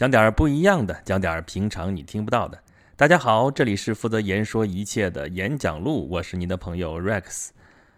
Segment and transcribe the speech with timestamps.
[0.00, 2.58] 讲点儿不一样的，讲点儿平常你听不到的。
[2.96, 7.50] 大家好，这里是负责言说一切的演讲录，我是您的朋友 Rex。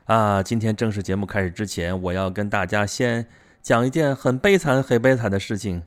[0.06, 3.24] 啊，今天正式节目开始之前，我要跟大家先
[3.62, 5.80] 讲一件很悲惨、很悲惨的事情。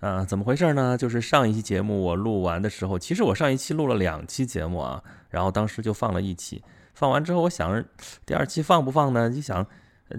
[0.00, 0.98] 啊，怎么回事呢？
[0.98, 6.60] 就是上一期节目我录完的时候，其实我上一期录了两期节目啊，然后当时就放了一期，
[6.94, 7.84] 放完之后我想着
[8.26, 9.30] 第二期放不放呢？
[9.30, 9.64] 就想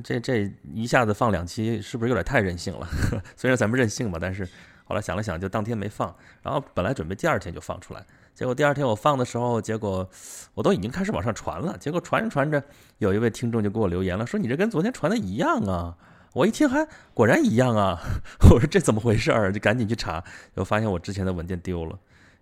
[0.02, 2.88] 这这一下子放两期是不是有点太任性了？
[3.36, 4.48] 虽然咱们任性吧，但是。
[4.92, 6.14] 后来想了想，就当天没放。
[6.42, 8.06] 然后本来准备第二天就放出来，
[8.36, 10.10] 结果第二天我放的时候，结果
[10.54, 11.78] 我都已经开始往上传了。
[11.78, 12.62] 结果传着传着，
[12.98, 15.96] 有一位听众就给我留言了，说你这跟昨天传的一样啊！
[16.34, 17.98] 我一听还果然一样啊！
[18.52, 19.50] 我说这怎么回事儿？
[19.54, 20.22] 就赶紧去查，
[20.54, 21.98] 就发现我之前的文件丢了。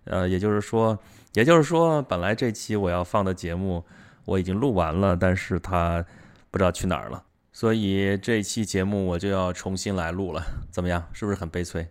[0.06, 0.98] 呃，也就是说，
[1.34, 3.84] 也就是说，本来这期我要放的节目
[4.24, 6.04] 我已经录完了，但是它
[6.50, 7.22] 不知道去哪儿了，
[7.52, 10.42] 所以这期节目我就要重新来录了。
[10.70, 11.04] 怎么样？
[11.12, 11.86] 是不是很悲催？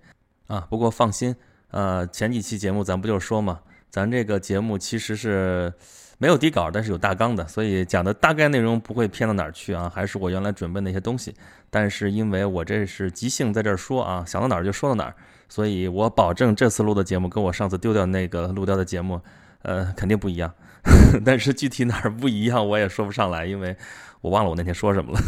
[0.49, 1.35] 啊，不过放心，
[1.69, 5.71] 呃，前几期节目咱不就是说嘛，咱这个节目其实是
[6.17, 11.35] 没有底稿，但是有大纲的，所以讲的大概内容不会偏到哪儿去啊，还是我原来准备那些东西。
[11.69, 15.13] 但是因为我这是即兴在这儿说啊，想到哪儿就说到哪儿，
[15.47, 19.21] 所以我保证这次录的节目跟我上次丢掉那个录掉的节目，
[19.61, 20.51] 呃，肯定不一样。
[21.23, 23.77] 但是具体哪儿不一样，我也说不上来，因为
[24.21, 25.19] 我忘了我那天说什么了。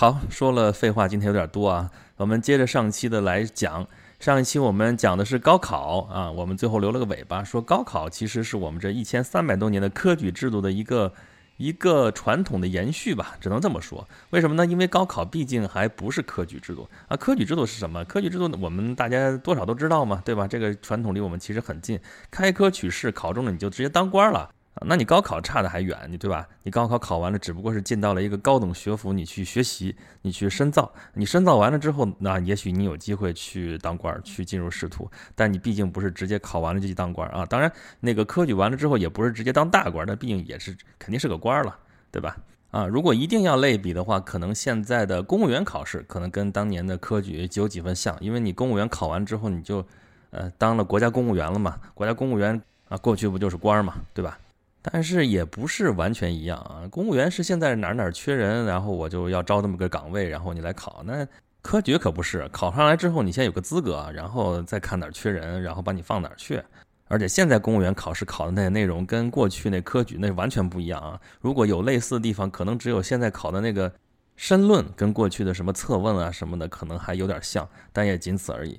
[0.00, 1.90] 好，说了废话，今天有点多啊。
[2.18, 3.84] 我们接着上期的来讲，
[4.20, 11.12] 上一期我们讲的是高考啊，我们最后留了个尾巴，说高考其实是我们这一千三百多年的科举制度的一个
[11.56, 14.06] 一个传统的延续吧，只能这么说。
[14.30, 14.64] 为什么呢？
[14.64, 17.16] 因为高考毕竟还不是科举制度啊。
[17.16, 18.04] 科举制度是什么？
[18.04, 20.46] 科举制度我们大家多少都知道嘛，对吧？
[20.46, 21.98] 这个传统离我们其实很近，
[22.30, 24.48] 开科取士，考中了你就直接当官了。
[24.86, 26.48] 那你高考差的还远，你对吧？
[26.62, 30.92] 你高考考完了，只不过是进到了一个高等学府，你去学习，你去深造。
[31.14, 35.10] 你深造完了之后，那也许你有机会去当官，去进入仕途。
[35.34, 37.44] 但你毕竟不是直接考完了就去当官啊。
[37.46, 41.76] 当然，那个科举完了之后，也不是直接当大官，那毕竟也是肯定是个官了，
[42.10, 42.36] 对吧？
[42.70, 49.84] 啊，如果一定要类比的话，可能现在的公务员考试可能跟当年的科举有几分像，因为你公务员考完之后，你就
[50.30, 51.78] 呃当了国家公务员了嘛。
[51.94, 52.60] 国家公务员
[52.90, 54.38] 啊，过去不就是官嘛，对吧？
[54.80, 56.86] 但是也不是完全一样啊！
[56.90, 61.02] 公务员是现在哪哪缺人，然后我就要招那么个岗位，然后你来考。
[61.04, 61.26] 那
[61.60, 66.62] 科举可不是，考上来之后你先有个资格，然后再看哪缺人，然后把你放哪去。
[67.08, 71.20] 而且现在公务员考试考的那些内容跟过去那科举那完全不一样啊！
[71.40, 73.92] 如果有类似的地方，可能只有现在考的那个
[74.36, 78.78] 申论跟过去的什么测问啊什么的可能还有点像，但也仅此而已。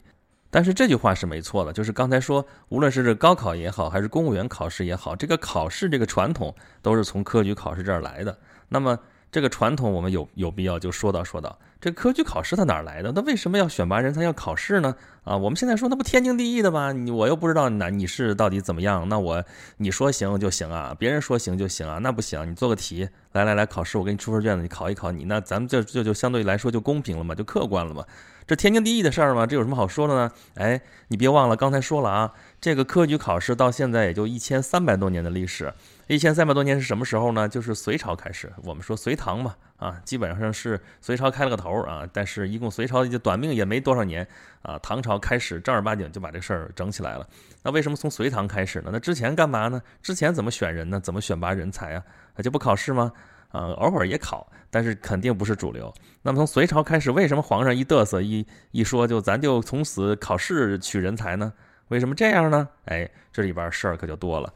[0.52, 8.38] 但是这句话是没错的，就是刚才说，无论是这高考也好，还是公务员考试也好，这个考试这个传统都是从科举考试这儿来的。
[8.68, 8.98] 那么
[9.32, 13.12] 这个传统我们有有必要就说到说到，这科举考试它哪来的？
[13.16, 14.96] 那为什么要选拔人才要考试呢？
[15.24, 16.92] 啊，我们现在说那不天经地义的吗？
[16.92, 19.44] 你我又不知道哪你是到底怎么样，那我
[19.78, 28.04] 你说行就行啊，别人说行就行啊，那不行，你做个题，来来来考试，我给你出份卷子，你考一考你，那咱们这这就相对来说就公平了嘛，就客观了嘛。
[28.48, 29.46] 这天经地义的事儿吗？
[29.46, 30.32] 这有什么好说的呢？
[30.56, 35.72] 哎，你别忘了刚才说了啊，这个科举考试到现在也就一千三百多年的历史。
[36.10, 37.48] 一千三百多年是什么时候呢？
[37.48, 38.52] 就是隋朝开始。
[38.64, 42.04] 我们说隋唐嘛，啊，基本上是隋朝开了个头啊。
[42.12, 44.28] 但是一共隋朝就短命也没多少年
[44.64, 44.76] 啊。
[44.80, 47.28] 唐朝开始正儿八经就把这事儿整起来了。
[47.62, 48.90] 那为什么从隋唐开始呢？
[48.92, 49.80] 那之前干嘛呢？
[50.02, 51.00] 之前怎么选人呢？
[51.00, 52.04] 怎么选拔人才啊？
[52.42, 53.12] 就不考试吗？
[53.50, 55.94] 啊，偶尔也考，但是肯定不是主流。
[56.24, 61.54] 那么从隋朝开始，为什么皇上一嘚瑟一一说就咱就从此考试取人才呢？
[61.90, 62.68] 为什么这样呢？
[62.86, 64.52] 哎，这里边事儿可就多了。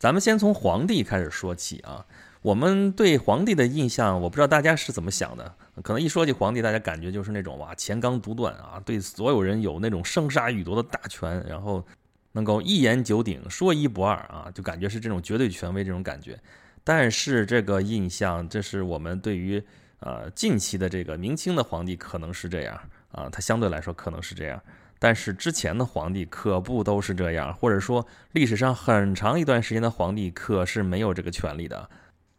[0.00, 2.06] 咱们先从皇帝开始说起啊。
[2.40, 5.54] 我们对皇帝的印象，我不知道大家是怎么想的。
[5.82, 11.84] 可能一说起皇帝，大家感觉就是那种哇，乾纲独断啊，对所有人有那种生杀予夺的大权，然后
[12.32, 16.38] 能够一言九鼎，说一不二啊，就感觉是这种绝对权威这种感觉。
[16.82, 19.62] 但是这个印象，这是我们对于
[19.98, 22.80] 呃近期的这个明清的皇帝可能是这样
[23.12, 24.58] 啊，他相对来说可能是这样。
[25.00, 31.90] 但是之前的皇帝可不都是这样，或者说历史上很长一段时间的皇帝可是没有这个权利的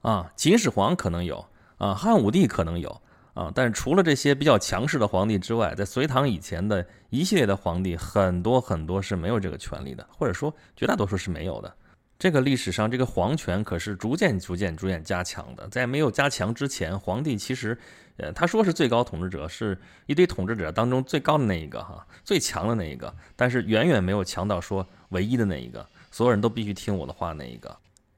[0.01, 0.31] 啊。
[0.37, 1.43] 秦始皇可能有
[1.77, 3.01] 啊，汉武帝可能有
[3.33, 11.75] 啊，但是除了这些比较强势的皇帝之外，在隋唐以前的一系列的皇帝，很多很多是没有这个权利的，或者说绝大多数是没有的。
[12.19, 15.67] 这个历史上，这个皇权可是逐渐、逐渐、逐渐加强的。
[15.69, 17.75] 在没有加强之前，皇帝其实，
[18.17, 23.13] 呃，他说是最高统治者，是一堆统治者当中最高的那一个，哈，最强的那一个。
[23.35, 27.75] 但是远远没有强到说唯一的那一个，所有人都必须听我的话那一个。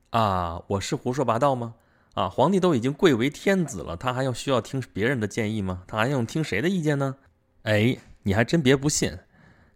[0.10, 1.75] 啊，我是胡说八道吗？
[2.16, 5.84] 啊，皇帝都已经贵为天子了，他还要需要听别人的建议吗？
[5.88, 7.16] 他还用听谁的意见呢？
[7.63, 9.18] 哎，你还真别不信。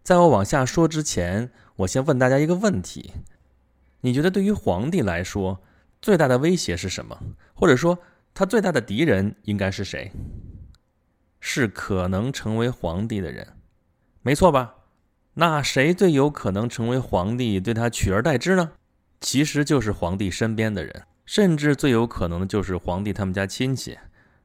[0.02, 3.12] 在我往下说之前，我先问大家一个问题：
[4.02, 5.60] 你觉得对于皇帝来说，
[6.00, 7.18] 最大的威胁是什么？
[7.54, 7.98] 或者说，
[8.38, 10.12] 他最大的敌人应该是谁？
[11.40, 13.54] 是可能成为皇帝的人，
[14.22, 14.76] 没错吧？
[15.34, 18.70] 那谁最有可能成为皇帝，对他取而代之呢？
[19.20, 23.98] 其实就是皇帝身边的人，甚至最有可能的就是皇帝他们家亲戚，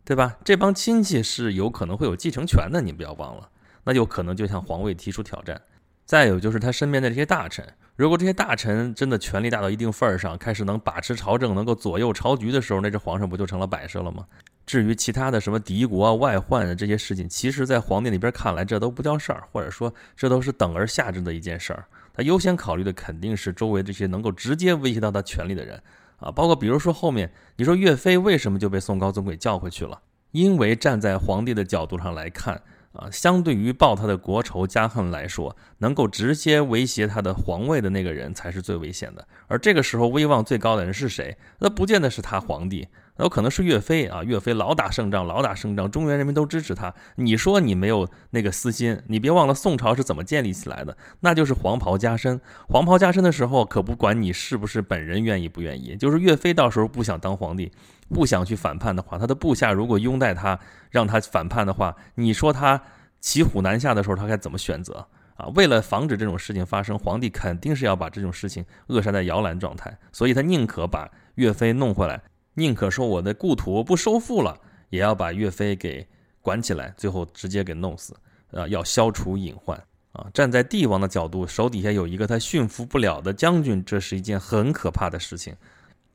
[0.03, 0.39] 对吧？
[0.43, 3.51] 这帮亲戚是有可能会有继承权的，你不要忘了。
[3.83, 5.61] 那有可能就向皇位提出挑战。
[6.03, 7.63] 再有就是他身边的这些大臣，
[7.95, 14.25] 如果这些大臣真的权力大到一定份儿上，开始能把持朝政，能够左右朝局的时候，那这皇上不就成了摆设了吗？
[14.65, 21.85] 至于其他的什么敌国啊、外患啊这些事情，其实，在皇帝那边看来，这都不叫事儿，或者说这都是等而下之的一件事儿。
[22.15, 25.79] 他优先考虑的肯定是周围这些能够直接威胁到他权力的人
[26.17, 30.01] 啊，包括比如说后面你说岳飞为什么就被宋高宗给叫回去了？
[30.31, 32.59] 因为站在皇帝的角度上来看。
[32.93, 39.27] 啊，相对于报他的国仇家恨来说，能够直接威胁他的皇位的那个人才是最危险的。
[39.53, 41.37] 而这个时候威望最高的人是谁？
[41.59, 44.23] 那不见得是他皇帝，那有可能是岳飞啊。
[44.23, 46.91] 岳飞老打胜仗，老打胜仗，中原人民都支持他。
[47.17, 48.99] 你说你没有那个私心？
[49.05, 50.97] 你别忘了宋朝是怎么建立起来的？
[51.19, 52.41] 那就是黄袍加身。
[52.67, 57.71] 黄袍加身的时候，可不管你是不是本人愿意不愿意，就是岳飞到时候不想当皇帝。
[58.09, 60.59] 不想去反叛的话，他的部下如果拥戴他，
[60.89, 62.81] 让他反叛的话，你说他
[63.19, 65.47] 骑虎难下的时候，他该怎么选择啊？
[65.55, 72.21] 为了防止这种事情发生，皇帝肯定是要把这种事情扼杀在摇篮状态，所以他宁可把岳飞弄回来，
[72.53, 74.59] 宁可说我的故土不收复了，
[74.89, 76.07] 也要把岳飞给
[76.41, 78.15] 管起来，最后直接给弄死，
[78.51, 79.77] 啊，要消除隐患
[80.11, 80.27] 啊！
[80.33, 85.55] 站在帝王的角度，手底下有一个他驯服不了的将军，这是一件很可怕的事情。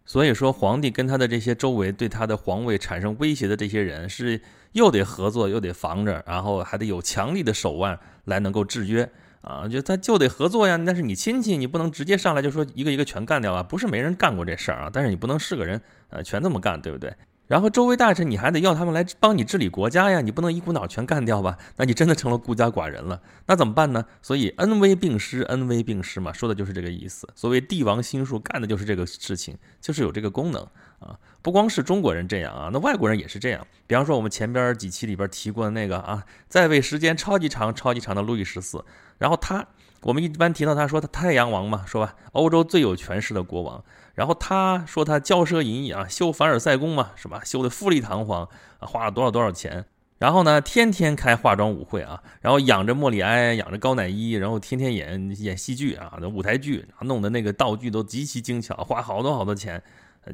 [0.09, 4.41] 所以说，皇帝跟他的这些周围对他的皇位产生威胁的这些人，是
[4.73, 9.07] 又得合作，又得防着，然后还得有强力的手腕来能够制约
[9.43, 9.69] 啊！
[9.69, 13.63] 就他就得合作呀，那是你亲戚，你不能直接上来就说一个一个全干掉啊！
[13.63, 15.79] 不是没人干过这事儿啊，但是你不能是个人
[16.09, 17.13] 啊全这么干，对不对？
[17.49, 21.59] 然后周围大臣你还得要他们来帮你治理国家呀，你不能一股脑全干掉吧？
[21.77, 24.05] 那你真的成了孤家寡人了，那怎么办呢？
[24.23, 27.27] 所以恩威并施，恩威并施嘛，说的就是这个意思。
[27.35, 30.63] 所谓帝王心术，干的就是这个事情，就是有这个功能
[31.01, 31.19] 啊。
[31.41, 33.67] 不光是中国人这样啊，那外国人也是这样。
[33.87, 38.85] 比方说我们前边几期里边提过的那个啊，在位时间超级长、超级长的路易十四，
[39.17, 39.67] 然后他，
[40.03, 43.85] 我们一般提到他说他太阳王嘛，说吧，欧洲最有权势的国王。
[44.15, 47.43] 然后他说他骄奢淫逸啊，修凡尔赛宫嘛，是吧？
[47.45, 48.49] 修的富丽堂皇
[48.79, 49.85] 啊，花了多少多少钱？
[50.19, 59.81] 然后呢，天天开化妆舞会啊，然后养着莫里埃，养着高乃伊，然后天天演演戏剧啊，那舞台剧，弄的那个道具都极其精巧，花好多好多钱，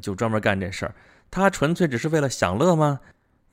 [0.01, 0.95] 就专门干这事儿。
[1.29, 2.99] 他纯粹只是为了享乐吗？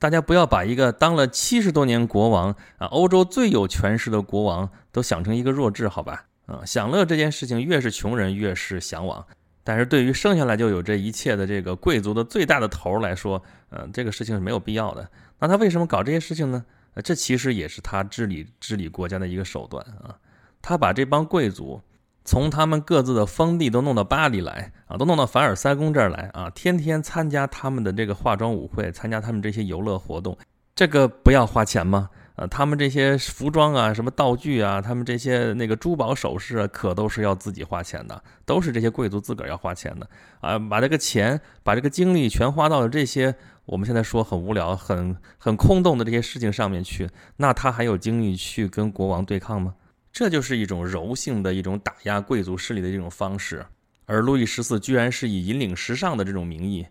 [0.03, 6.25] 大家不要把一个当了七十多年国王啊，欧洲最有权势的国王都想成一个弱智，好吧？
[6.47, 9.25] 啊，享乐这件事情，越是穷人越是向往。
[9.63, 13.41] 但是对于生下来就有这一切的这个贵族的最大的头来说，
[13.71, 15.09] 嗯，这个事情是没有必要的。
[15.39, 16.65] 那他为什么搞这些事情呢？
[17.05, 20.19] 这其实也是他治理治理国家的一个手段啊。
[20.61, 21.81] 他把这帮贵族
[22.25, 30.37] 从他们各自的封地都弄到巴黎来啊，都弄到凡尔赛宫这儿来啊，天天参加他们的这个化妆舞会，参加他们这些游乐活动，
[30.75, 32.09] 这个不要花钱吗？
[32.37, 40.09] 呃，他们这些服装啊，什么道具啊，他们这些那个珠宝首饰啊，可都是要自己花钱的，都是这些贵族自个儿要花钱的
[40.41, 40.59] 啊。
[40.59, 43.35] 把这个钱，把这个精力全花到了这些
[43.67, 49.75] 我们现在说很无聊、很很空洞的这些事情上面去，那他还有精力去跟国王对抗吗？
[50.13, 53.65] 这就是一种柔性的一种打压贵族势力的一种方式。
[54.05, 56.87] 而路易十四居然是以引领时尚的这种名义，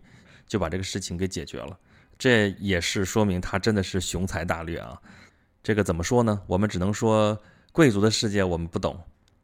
[0.46, 1.78] 就把这个事情给解决了，
[2.18, 5.00] 这也是说明他真的是雄才大略啊。
[5.62, 6.42] 这个怎么说呢？
[6.48, 8.98] 我们只能说贵族的世界我们不懂。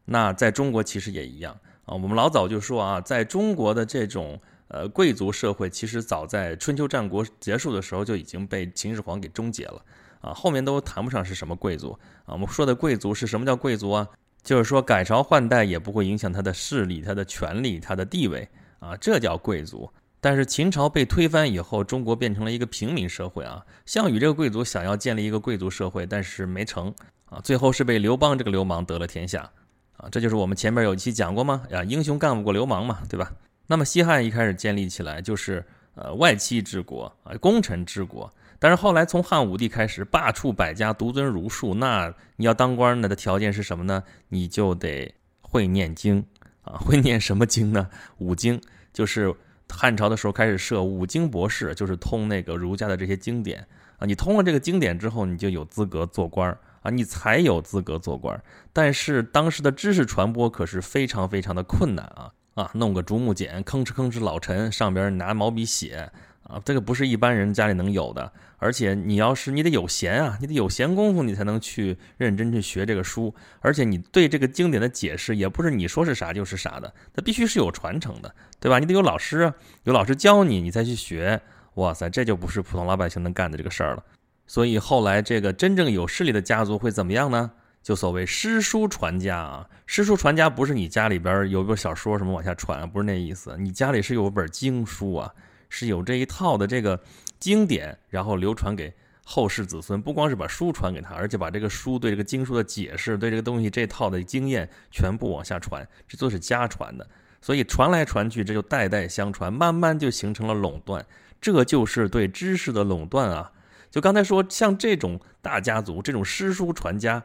[0.04, 1.52] 那在中国其实也一样
[1.84, 1.94] 啊。
[1.94, 9.80] 我们老早就说啊，在中国的这种呃贵族社会，其实早在春秋战国结束的时候就已经被秦始皇给终结了
[10.20, 10.32] 啊。
[10.32, 12.34] 后面都谈不上是什么贵族啊。
[12.34, 14.08] 我们说的贵族是什么叫贵族啊？
[14.42, 18.48] 就是说改朝换代也不会影响他的势力、他的权力、他的地位
[18.78, 19.90] 啊，这叫贵族。
[20.20, 23.64] 但是秦朝被推翻以后，中国变成了一个平民社会啊。
[23.84, 26.92] 项羽这个贵族想要建立一个贵族社会，但是没成
[27.26, 29.48] 啊，最后是被刘邦这个流氓得了天下
[29.96, 30.08] 啊。
[30.10, 31.62] 这就是我们前面有一期讲过吗？
[31.70, 33.30] 呀，英雄干不过流氓嘛，对吧？
[33.66, 38.32] 那么西汉一开始建立起来就是呃外戚治国啊，功臣治国。
[38.58, 44.02] 但是后来从汉武帝开始罢黜百家，独尊儒术，那你要当官呢的条件是什么呢？
[44.28, 46.24] 你就得会念经
[46.62, 47.88] 啊， 会念什么经呢？
[48.18, 48.60] 五经
[48.92, 49.34] 就是。
[49.70, 53.60] 汉朝的时候开始设五经博士，就是通那个儒家的这些经典
[53.98, 54.06] 啊。
[54.06, 56.50] 你通了这个经典之后，你就有资格做官
[56.80, 58.42] 啊，你才有资格做官。
[58.72, 66.10] 但是当时的知识传播可是非常非常的困难啊啊，弄个竹木简，吭哧吭哧老沉，上边拿毛笔写。
[66.48, 73.32] 啊，这个不是一般人家里能有的，而且你要是你得有闲啊，你得有闲工夫，你才能去认真去学这个书。
[73.60, 78.78] 而且你对这个经典的解释，也不是你说是啥就是啥的，它必须是有传承的，对吧？
[78.78, 79.52] 你得有老师，
[79.84, 81.40] 有老师教你，你再去学。
[81.74, 84.02] 哇塞，这就不是普通老百姓能干的这个事儿了。
[84.46, 87.50] 所以后来这个真正有势力的家族会怎么样呢？
[87.82, 95.32] 就所谓诗书传家啊，诗书传家不是你家里边有本小说什么往下传，不是那意思，你家里是有本经书啊。
[95.68, 97.00] 是有这一套的这个
[97.38, 98.92] 经典，然后流传给
[99.24, 107.06] 后世子孙，不光是把书传给他，而且把这个书对这个经书的解释，对这个东西这套的经验全部往下传，这都是家传的。
[107.40, 111.04] 所以传来传去，这就代代相传，慢慢就形成了垄断。
[111.40, 113.52] 这就是对知识的垄断啊！
[113.90, 117.22] 就刚才说，像这种大家族，这种诗书传家，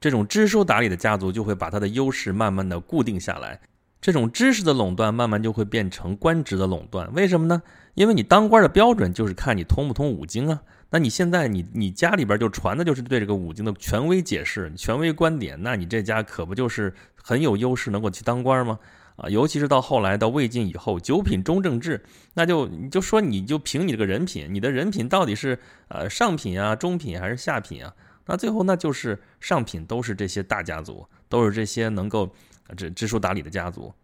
[0.00, 3.60] 这种知书达理的家族，就会把它的优势慢慢的固定下来。
[4.00, 7.12] 这种知识的垄断，慢慢就会变成官职的垄断。
[7.14, 7.62] 为什么呢？
[7.94, 10.60] 因为你当官的标准就是看你通不通五经啊。
[10.90, 18.78] 那你现在你你家里边就传的就是对这个五经的权威解释、权威观点，那你这家可不就是很有优势，能够去当官吗？
[19.16, 27.92] 啊，尤其是到后来到魏晋以后，九品中正制，那就你就说你就凭你这个人品，你的人品到底是呃上品啊、中品还是下品啊？
[28.26, 32.30] 那最后那就是上品都是这些大家族，都是这些能够。
[32.76, 33.94] 这知书达理的家族，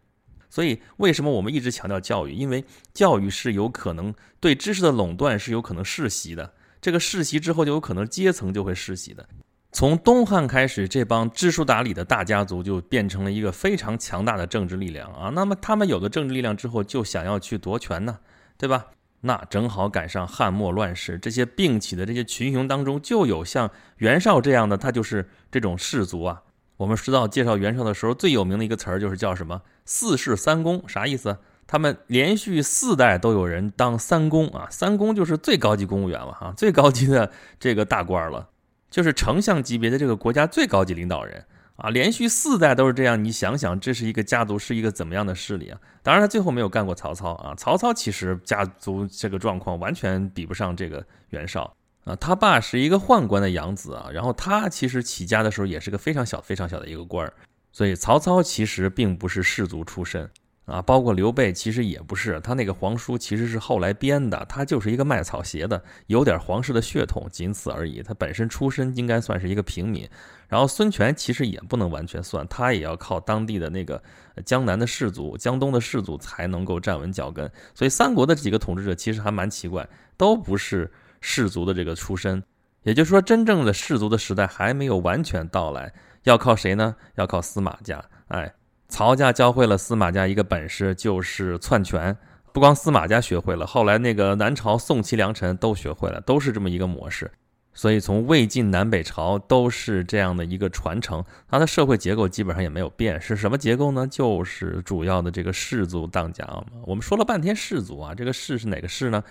[0.49, 2.31] 所以为什么我们一直强调教育？
[2.31, 2.63] 因为
[2.93, 6.53] 教育是有可能对知识的垄断是有可能世袭的。
[6.79, 9.27] 这个世袭之后，就有可能阶层就会世袭的。
[9.73, 15.27] 从东汉开始，这帮知书达理的大家族就变成了一个非常强大的政治力量啊。
[15.31, 18.19] 那么他们有了政治力量之后，就想要去夺权呢，
[18.57, 18.85] 对吧？
[19.25, 26.41] 那正好赶上汉末乱世，这些并起的这些群雄当中，就有像袁绍这样的，他就是这种士族啊。
[26.75, 31.37] 我们知道介绍袁绍的时候最有名的一个词儿就是叫什么“四世三公”，啥意思？
[31.65, 38.49] 他们连续四代都有人当三公啊，三公就是最高级公务员了哈，最高级的这个大官了，
[38.91, 41.45] 就是丞相级别的这个国家最高级领导人
[41.83, 45.77] 啊，连续四代都是这样，你想想这是一个家族是一个怎么样的势力啊？
[46.01, 51.75] 当然他最后没有干过曹操啊，曹操其实家族这个状况完全比不上这个袁绍。
[52.05, 57.33] 啊，他爸是一个宦官的养子啊，然后他其实起家的时候也是个非常小、非常小的一个官儿，
[57.73, 60.29] 所以曹操其实并不是士族出身
[60.65, 68.01] 啊，包括刘备其实也不是，他那个皇叔其实是后来编的，他就是一个卖草鞋的，有点皇室的血统，仅此而已。
[68.01, 70.07] 他本身出身应该算是一个平民，
[70.47, 74.01] 然后孙权其实也不能完全算，他也要靠当地的那个
[74.45, 80.91] 江南的士族、江东的士族才能够站稳脚跟，所以三国的几个统治者其实还蛮奇怪，都不是。
[81.25, 82.43] 氏族的这个出身，
[82.81, 85.93] 也就是说，真正的氏族的时代还没有完全到来，
[86.23, 86.93] 要靠谁呢？
[87.15, 88.03] 要靠司马家。
[88.27, 88.53] 哎，
[88.93, 92.15] 曹家教会了司马家一个本事，就是篡权。
[92.51, 97.31] 不光司马家学会了，后来那个南朝宋齐梁陈都学会了，都是这么一个模式。
[97.73, 103.19] 所以从魏晋南北朝都是这样的一个传承，它的社会结构基本上也没有变。
[103.19, 104.05] 是什么结构呢？
[104.05, 106.63] 就是主要的这个氏族当家嘛。
[106.85, 109.23] 我们说了半天氏族啊，这个氏是哪个氏呢？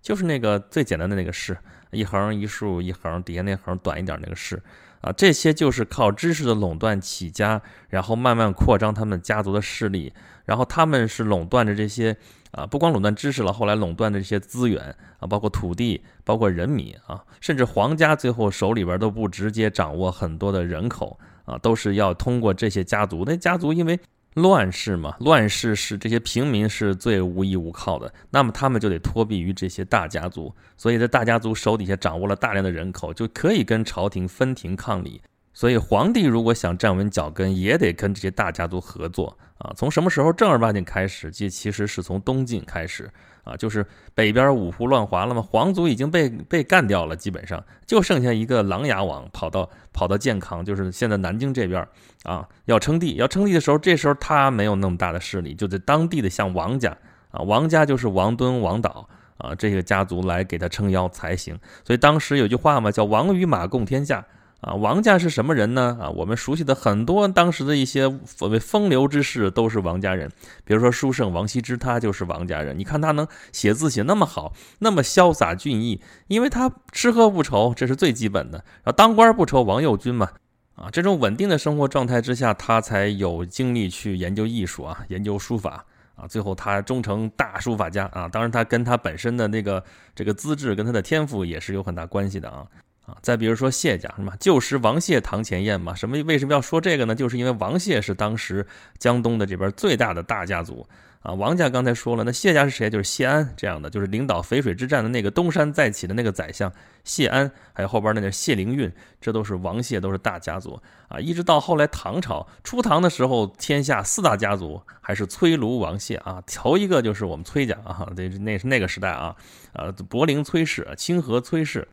[0.00, 1.58] 就是那个最简单的那个氏，
[1.90, 4.62] 一横一竖一横，底下那横短一点那个氏，
[5.00, 10.12] 啊，这些就是靠知识的垄断起家，然后慢慢扩张他们家族的势力，
[10.44, 12.16] 然后他们是垄断着这些，
[12.50, 23.98] 啊，不光垄断知识了，后来垄断的这些资源啊，包括土地，包括人民啊，甚至皇家最后手里边都不直接掌握很多的人口啊，都是要通过这些家族，那家族因为。
[24.34, 35.20] 乱世嘛，乱世是这些平民是最无依无靠的，那么他们就得托庇于这些大家族，所以在大家族手底下掌握了大量的人口，就可以跟朝廷分庭抗礼。
[35.58, 39.72] 所以皇帝如果想站稳脚跟，也得跟这些大家族合作啊。
[39.74, 41.32] 从什么时候正儿八经开始？
[41.32, 43.10] 这其实是从东晋开始
[43.42, 43.84] 啊，就是
[44.14, 51.84] 北边五胡乱华了嘛，皇族已经被被干掉了，基本上就剩下一个琅琊王跑到跑到建康，就是现在南京这边
[52.22, 53.14] 啊，要称帝。
[53.14, 56.96] 要称帝的时候，这时候他没有那么大的势力，就在当地的像王家
[57.32, 61.58] 啊，王家就是王敦、王导啊这个家族来给他撑腰才行。
[61.84, 64.24] 所以当时有句话嘛，叫王与马共天下。
[64.60, 65.96] 啊，王家是什么人呢？
[66.00, 70.28] 啊，我们熟悉的很多当时的一些所谓风流之士都是王家人，
[70.64, 72.76] 比如说书圣王羲之，他就是王家人。
[72.76, 78.58] 你看他能写字写那么好，那么潇洒俊逸，因为他吃喝不愁，这是最基本的。
[78.82, 80.28] 然后当官不愁，王右军嘛，
[80.74, 85.84] 啊，这种稳定的生活状态之下，他才有精力去研究艺术啊，研究书法
[86.16, 88.28] 啊，最后他终成大书法家啊。
[88.28, 89.84] 当然，他跟他本身的那个
[90.16, 92.66] 这个资质跟他的天赋也是有很大关系的啊。
[93.08, 93.16] 啊。
[93.22, 94.36] 再比如说谢家是吧？
[94.38, 95.94] 旧时王谢堂前燕嘛。
[95.94, 96.22] 什么？
[96.24, 97.14] 为什么要说这个呢？
[97.14, 98.66] 就是因为王谢是当时
[98.98, 100.86] 江东的这边最大的大家族。
[101.20, 102.88] 啊，王家刚才说了，那谢家是谁？
[102.88, 106.72] 就是谢安这样的，就是领导淝水之战的那个东山再起的那个宰相
[107.02, 111.18] 谢安，还有后边那个谢灵运，这都是王谢，都是大家族啊。
[111.18, 119.34] 一直到后来唐朝初唐的时候，天下四大家族还是崔卢王谢啊，头一个就是我们崔家啊，那那是那个时代啊，
[119.72, 121.86] 呃，柏林崔氏、清河崔氏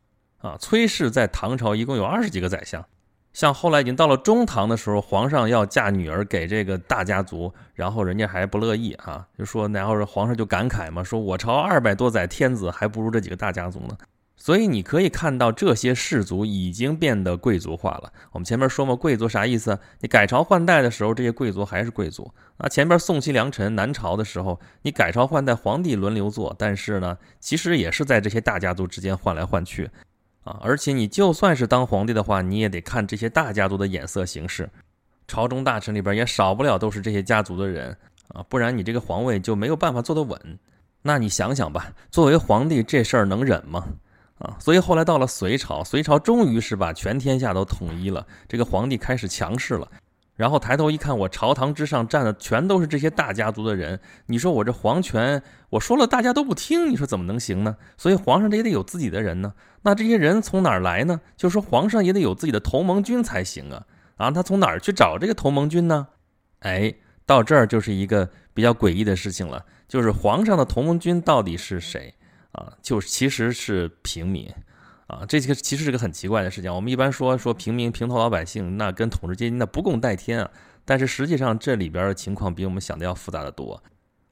[0.45, 2.85] 啊，崔氏在唐朝一共有二十几个宰相。
[3.33, 13.97] 像后来已经到了中唐的时候，皇上要嫁女儿给这个大家族，然后人家还不乐意啊，就说，然后皇上就感慨嘛，说我朝二百多载天子还不如这几个大家族呢。
[14.37, 18.13] 所以你可以看到这些氏族已经变得贵族化了。
[18.31, 19.79] 我们前面说嘛，贵族啥意思？
[20.01, 22.69] 你改朝换代的时候，这些贵族还是贵族啊。
[22.69, 29.89] 前边宋齐梁陈南朝的时候，你改朝换代，皇帝轮流做，但是呢，其实也是在这些大家族之间换来换去。
[30.45, 34.69] 啊，而且你就算是当皇帝的话，你也得看这些大家族的眼色行事，
[35.27, 37.97] 朝中大臣里边也少不了都是这些家族的人
[38.29, 40.39] 啊，不然你这个皇位就没有办法坐得稳。
[41.01, 43.85] 那你想想吧，作为皇帝这事儿能忍吗？
[44.37, 49.89] 啊，所以后来到了隋朝，隋朝终于是把全天下都统一了，这个皇帝开始强势了。
[50.35, 53.99] 然后抬头一看，我朝堂之上站的全都是这些大家族的人。
[54.25, 57.77] 你说我这皇权，我说了大家都不听，你说怎么能行呢？
[57.97, 59.53] 所以皇上这也得有自己的人呢。
[59.83, 61.21] 那这些人从哪儿来呢？
[61.37, 63.85] 就说皇上也得有自己的同盟军才行啊！
[64.17, 66.07] 啊，他从哪儿去找这个同盟军呢？
[66.59, 66.93] 哎，
[67.25, 72.13] 到这儿就是一个比较诡异的事情了，就是皇上的同盟军到底是谁
[72.51, 72.73] 啊？
[72.81, 74.51] 就其实是平民。
[75.07, 76.73] 啊，这个其实是个很奇怪的事情。
[76.73, 80.49] 我们一般说说平民、平头老百姓，那跟统治阶级那不共戴天啊。
[80.83, 83.81] 但是实际上这里边的情况比我们想的要复杂的多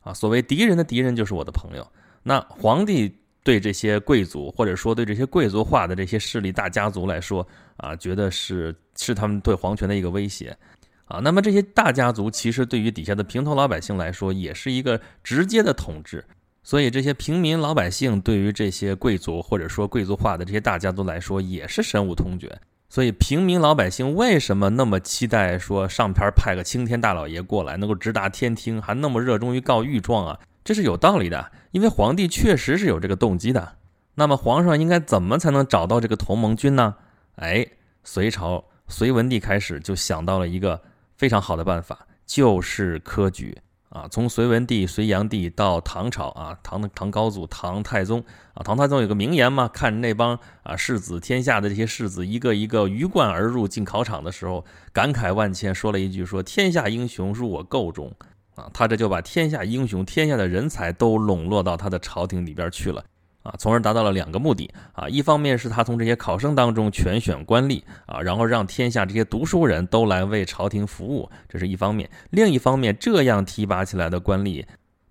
[0.01, 0.13] 啊。
[0.13, 1.87] 所谓敌人的敌人就是我的朋友。
[2.23, 10.57] 那皇帝对这些贵族，或者说对这些贵族化的这些势力大家族来说啊，觉得是是他们对皇权的一个威胁
[11.05, 11.19] 啊。
[11.19, 16.23] 那么这些大家族其实对于底下的平头老百姓来说，也是一个直接的统治。
[16.63, 22.59] 所以这些平民老百姓对于这些贵族或者说贵族化的这些大家族来说也是深恶痛绝。
[22.89, 30.39] 所以平民老百姓为什么那么期待说上边派个青天大老爷过来能够直达天听，还那么热衷于告御状啊？
[30.63, 33.73] 这是有道理的，因为皇帝确实是有这个动机的。
[34.15, 36.95] 那么皇上应该怎么才能找到这个同盟军呢？
[37.37, 37.65] 哎，
[38.03, 40.79] 隋朝隋文帝开始就想到了一个
[41.17, 43.57] 非常好的办法，就是科举。
[43.93, 48.23] 啊，从隋文帝、隋炀帝到唐朝啊，唐唐高祖、唐太宗
[48.55, 58.11] 啊，唐太宗有个名言嘛，看那帮啊世子天下的这些世子一个一个鱼贯而入进考场的时候，感慨万千，说了一句说天下英雄入我构中
[58.55, 63.05] 啊，他这就把天下英雄、天下的人才都笼络到他的朝廷里边去了。
[63.43, 74.65] 啊，从而达到了两个目的啊，一方面是他从这些考生当中全选官吏啊，然后让天下这些读书人都来为朝廷服务，这是一方面；另一方面，这样提拔起来的官吏，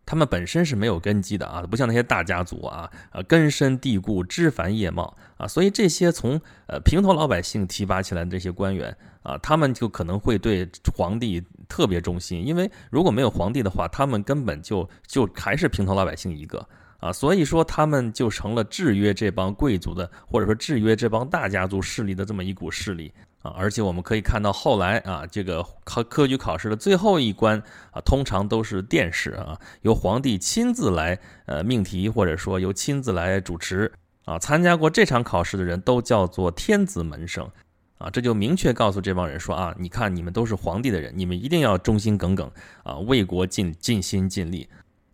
[0.07, 10.66] 他们本身是没有根基的啊，不像那些大家族啊，呃，根深蒂固、枝繁叶茂啊，所以这些从呃平头老百姓提拔起来的这些官员啊，他们就可能会对
[10.97, 16.66] 皇帝特别忠心，因为如果没有皇帝的话，他们根本就就还是平头老百姓一个。
[17.02, 23.12] 啊，所以说他们就成了制约这帮贵族的，或者说制约这帮大家族势力的这么一股势力
[23.42, 23.50] 啊。
[23.56, 27.60] 而且我们可以看到，后来啊，这个科科举考试的最后一关
[27.90, 33.90] 啊，通常都是殿试啊，由皇帝亲自来呃命题，或者说由亲自来主持
[34.24, 34.38] 啊。
[34.38, 37.50] 参加过这场考试的人都叫做天子门生
[37.98, 42.48] 啊，这就明确告诉这帮人说啊，你看你们都是皇帝的人，你们一定要忠心耿耿
[42.84, 44.68] 啊，为国尽尽心尽力。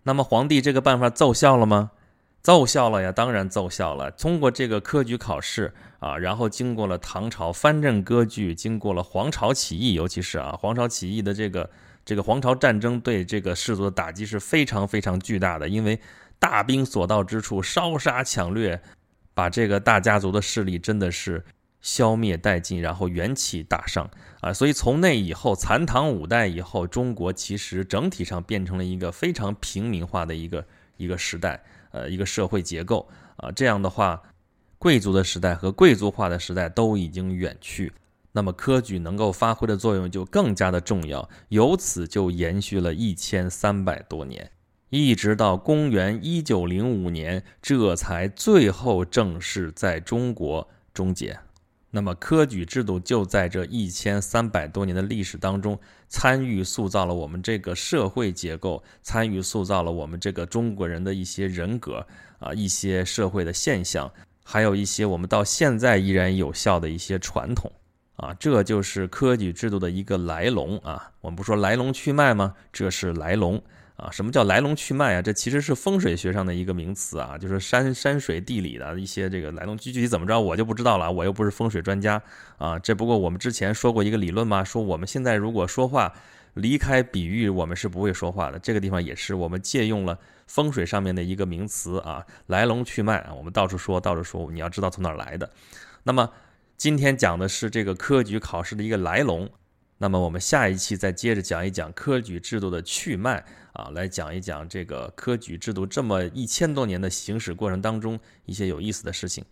[0.05, 1.91] 那么皇帝这个办法奏效了吗？
[2.41, 4.11] 奏效了呀，当然奏效了。
[4.13, 11.69] 通过这个科举考试啊，然后经过了唐朝藩镇割据，经过了黄巢起义，尤其是啊黄巢起义的这个
[12.05, 15.69] 这个黄巢战争，对这个氏族的打击是非常非常巨大的。
[15.69, 16.01] 因为
[16.39, 18.81] 大兵所到之处，烧杀抢掠，
[19.35, 21.45] 把这个大家族的势力真的是。
[21.81, 24.11] 消灭殆尽，然后元气大伤
[24.41, 24.53] 啊！
[24.53, 31.63] 所以从那以后，残唐五代以后，中国其实整体上变成了一个非常平民化的一个一个时代，
[31.93, 33.53] 呃，一个社会结构啊。
[33.53, 34.23] 这样的话，
[34.79, 37.93] 贵族的时代和贵族化的时代都已经远去，
[38.33, 44.51] 那么科举能够发挥的作用就更加的重要，由此就延续了一千三百多年，
[44.91, 51.39] 一直到公元一九零五年，这才最后正式在中国终结。
[51.91, 62.07] 那么科举制度就在这一千三百多年的历史当中，参与塑造了我们这个社会结构，参与塑造了我们这个中国人的一些人格
[62.39, 64.13] 啊，一些社会的现象，
[64.45, 67.73] 还有一些我们到现在依然有效的一些传统
[68.17, 71.11] 啊，这就是科举制度的一个来龙啊。
[71.23, 72.55] 我们不说来龙去脉吗？
[72.71, 73.63] 这是来龙
[73.99, 74.11] 啊。
[74.11, 75.21] 什么叫来龙去脉啊？
[75.21, 82.23] 这其实是风水学上的一个名词啊，就是山山水地理的一些这个来龙具具体怎么着，我就不知道了，我又不是风水专家
[82.57, 82.79] 啊。
[82.79, 86.15] 这不过我们之前说过一个理论嘛，说我们现在如果说话
[86.55, 88.59] 离开比喻，我们是不会说话的。
[88.59, 90.19] 这个地方也是我们借用了。
[90.49, 95.51] 风水上面的一个名词啊，来龙去脉啊，我们到处说，到处说，你要知道从哪儿来的。
[96.05, 96.31] 那么
[96.79, 99.51] 今天讲的是这个科举考试的一个来龙，
[99.99, 109.45] 那么我们下一期再接着讲一讲科举制度的去脉啊，来讲一讲这个科举制度这么一千多年的行驶过程当中一些有意思的事情。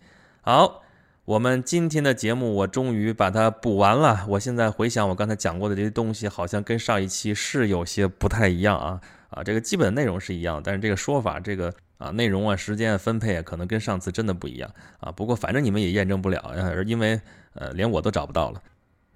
[0.43, 0.83] 好，
[1.25, 4.25] 我们今天的节目我终于把它补完了。
[4.29, 9.01] 我现在回想我刚才讲过的这些东西，好像跟上一期是有些不太一样啊。
[9.31, 15.11] 啊，这个基本内容是一样，但是这个说法，这个啊内容啊，时间分配啊，可能跟上次真的不一样啊。
[15.11, 17.21] 不过反正你们也验证不了，因为
[17.55, 18.63] 呃连我都找不到了。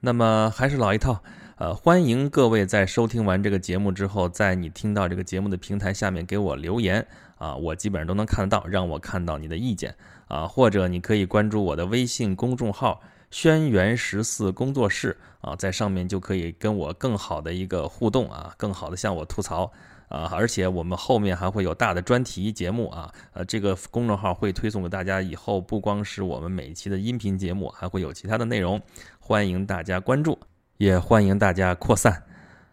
[0.03, 1.23] 那么还是老一套，
[1.57, 9.95] 呃，欢迎各位在收听完这个节目之后，在你听到这个节目的平台下面给我留言啊，我基本上都能看得到，让我看到你的意见
[10.27, 19.71] 啊，或者你可以关注我的微信公众号“轩辕十四工作室”啊，在上面就可以跟我更好的一个互动啊，更好的向我吐槽。
[20.11, 28.81] 啊，而且我们后面还会有大的专题节目啊，呃，这个公众号会推送给大家，以后不光是我们每一期的音频节目，还会有其他的内容，
[29.21, 30.37] 欢迎大家关注，
[30.79, 32.21] 也欢迎大家扩散。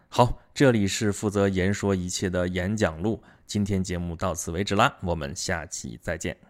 [0.08, 6.47] 好，这里是负责言说一切的演讲录，今天节目到此为止啦，我们下期再见。